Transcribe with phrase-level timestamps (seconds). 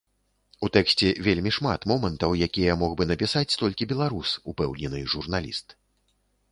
[0.67, 5.81] У тэксце вельмі шмат момантаў, якія мог бы напісаць толькі беларус, упэўнены журналіст.